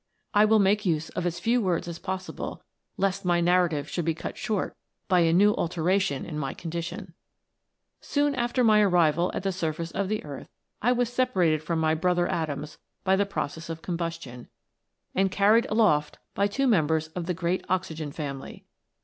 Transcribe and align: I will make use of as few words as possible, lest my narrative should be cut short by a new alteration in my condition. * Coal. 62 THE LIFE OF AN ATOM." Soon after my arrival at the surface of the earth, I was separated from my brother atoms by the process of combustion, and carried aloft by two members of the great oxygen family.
I 0.33 0.45
will 0.45 0.57
make 0.57 0.83
use 0.83 1.09
of 1.09 1.27
as 1.27 1.39
few 1.39 1.61
words 1.61 1.87
as 1.87 1.99
possible, 1.99 2.63
lest 2.97 3.23
my 3.23 3.39
narrative 3.39 3.87
should 3.87 4.03
be 4.03 4.15
cut 4.15 4.35
short 4.35 4.75
by 5.07 5.19
a 5.19 5.31
new 5.31 5.53
alteration 5.53 6.25
in 6.25 6.39
my 6.39 6.55
condition. 6.55 6.99
* 6.99 7.01
Coal. 7.09 7.13
62 7.99 8.19
THE 8.19 8.23
LIFE 8.23 8.23
OF 8.23 8.27
AN 8.27 8.33
ATOM." 8.33 8.39
Soon 8.39 8.43
after 8.43 8.63
my 8.63 8.81
arrival 8.81 9.31
at 9.35 9.43
the 9.43 9.51
surface 9.51 9.91
of 9.91 10.09
the 10.09 10.25
earth, 10.25 10.49
I 10.81 10.91
was 10.91 11.13
separated 11.13 11.61
from 11.61 11.77
my 11.77 11.93
brother 11.93 12.27
atoms 12.27 12.79
by 13.03 13.15
the 13.15 13.27
process 13.27 13.69
of 13.69 13.83
combustion, 13.83 14.47
and 15.13 15.29
carried 15.29 15.67
aloft 15.69 16.17
by 16.33 16.47
two 16.47 16.65
members 16.65 17.09
of 17.09 17.27
the 17.27 17.35
great 17.35 17.63
oxygen 17.69 18.11
family. 18.11 18.65